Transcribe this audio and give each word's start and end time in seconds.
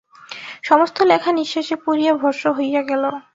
সমস্ত 0.63 0.97
লেখা 1.01 1.31
নিঃশেষে 1.31 1.75
পুড়িয়া 1.75 2.13
ভস্ম 2.13 2.45
হইয়া 2.57 2.81
গেল। 2.81 3.03